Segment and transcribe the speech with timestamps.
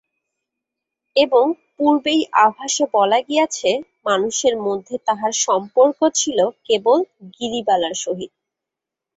[1.15, 1.45] এবং
[1.75, 3.69] পূর্বেই আভাসে বলা গিয়াছে,
[4.05, 6.99] মানুষের মধ্যে তাঁহার সম্পর্ক ছিল কেবল
[7.35, 8.31] গিরিবালার সহিত।